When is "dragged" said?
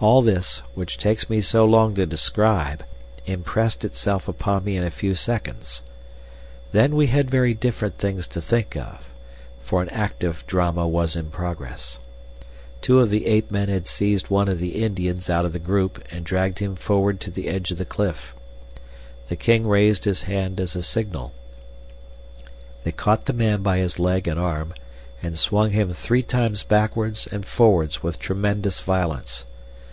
16.22-16.58